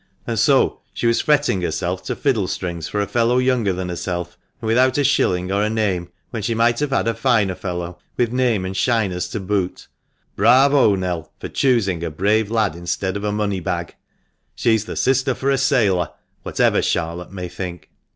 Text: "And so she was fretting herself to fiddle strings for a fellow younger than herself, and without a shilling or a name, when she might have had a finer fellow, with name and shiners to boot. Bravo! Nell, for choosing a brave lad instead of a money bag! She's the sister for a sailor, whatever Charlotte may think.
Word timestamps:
"And 0.25 0.39
so 0.39 0.79
she 0.93 1.05
was 1.05 1.21
fretting 1.21 1.61
herself 1.61 2.03
to 2.05 2.15
fiddle 2.15 2.47
strings 2.47 2.87
for 2.87 3.01
a 3.01 3.05
fellow 3.07 3.37
younger 3.37 3.71
than 3.71 3.89
herself, 3.89 4.35
and 4.59 4.65
without 4.67 4.97
a 4.97 5.03
shilling 5.03 5.51
or 5.51 5.61
a 5.61 5.69
name, 5.69 6.09
when 6.31 6.41
she 6.41 6.55
might 6.55 6.79
have 6.79 6.89
had 6.89 7.07
a 7.07 7.13
finer 7.13 7.53
fellow, 7.53 7.99
with 8.17 8.33
name 8.33 8.65
and 8.65 8.75
shiners 8.75 9.27
to 9.29 9.39
boot. 9.39 9.87
Bravo! 10.35 10.95
Nell, 10.95 11.31
for 11.39 11.49
choosing 11.49 12.03
a 12.03 12.09
brave 12.09 12.49
lad 12.49 12.75
instead 12.75 13.15
of 13.15 13.23
a 13.23 13.31
money 13.31 13.59
bag! 13.59 13.93
She's 14.55 14.85
the 14.85 14.95
sister 14.95 15.35
for 15.35 15.51
a 15.51 15.57
sailor, 15.59 16.09
whatever 16.41 16.81
Charlotte 16.81 17.31
may 17.31 17.47
think. 17.47 17.91